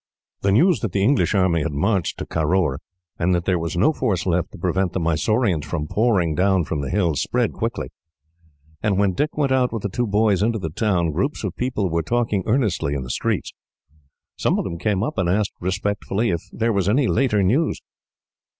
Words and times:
The 0.41 0.51
news 0.51 0.79
that 0.79 0.93
the 0.93 1.03
English 1.03 1.35
army 1.35 1.61
had 1.61 1.73
marched 1.73 2.17
to 2.17 2.25
Caroor, 2.25 2.79
and 3.19 3.35
that 3.35 3.45
there 3.45 3.59
was 3.59 3.77
no 3.77 3.93
force 3.93 4.25
left 4.25 4.51
to 4.51 4.57
prevent 4.57 4.93
the 4.93 4.99
Mysoreans 4.99 5.63
from 5.63 5.85
pouring 5.87 6.33
down 6.33 6.63
from 6.63 6.81
the 6.81 6.89
hills, 6.89 7.21
spread 7.21 7.53
quickly; 7.53 7.89
and 8.81 8.97
when 8.97 9.13
Dick 9.13 9.37
went 9.37 9.51
out 9.51 9.71
with 9.71 9.83
the 9.83 9.89
two 9.89 10.07
boys 10.07 10.41
into 10.41 10.57
the 10.57 10.71
town, 10.71 11.11
groups 11.11 11.43
of 11.43 11.55
people 11.55 11.87
were 11.87 12.01
talking 12.01 12.41
earnestly 12.47 12.95
in 12.95 13.03
the 13.03 13.11
streets. 13.11 13.53
Some 14.37 14.57
of 14.57 14.63
them 14.63 14.79
came 14.79 15.03
up, 15.03 15.19
and 15.19 15.29
asked 15.29 15.53
respectfully 15.59 16.31
if 16.31 16.41
there 16.51 16.73
was 16.73 16.89
any 16.89 17.05
later 17.05 17.43
news. 17.43 17.79